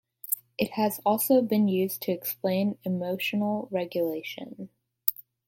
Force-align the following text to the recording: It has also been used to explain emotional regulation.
It 0.57 0.71
has 0.71 0.99
also 1.05 1.43
been 1.43 1.67
used 1.67 2.01
to 2.01 2.11
explain 2.11 2.79
emotional 2.83 3.67
regulation. 3.69 4.69